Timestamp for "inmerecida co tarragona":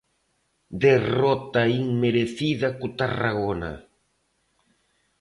1.79-3.71